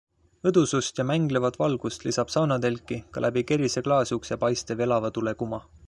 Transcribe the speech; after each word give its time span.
Õdusust 0.51 1.01
ja 1.01 1.03
mänglevat 1.09 1.59
valgust 1.63 2.05
lisab 2.07 2.33
saunatelki 2.37 2.99
ka 3.17 3.23
läbi 3.27 3.45
kerise 3.53 3.85
klaasukse 3.89 4.41
paistev 4.47 4.87
elava 4.89 5.15
tule 5.21 5.37
kuma. 5.45 5.63